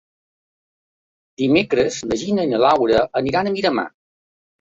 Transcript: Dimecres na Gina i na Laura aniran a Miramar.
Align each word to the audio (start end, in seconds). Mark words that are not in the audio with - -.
Dimecres 1.41 1.97
na 2.11 2.17
Gina 2.21 2.45
i 2.47 2.51
na 2.53 2.61
Laura 2.63 3.03
aniran 3.21 3.51
a 3.51 3.53
Miramar. 3.59 3.85